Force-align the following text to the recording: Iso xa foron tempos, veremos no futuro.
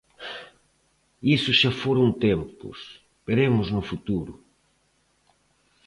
Iso 1.35 1.51
xa 1.59 1.71
foron 1.81 2.09
tempos, 2.27 2.77
veremos 3.27 3.67
no 3.75 3.81
futuro. 3.89 4.33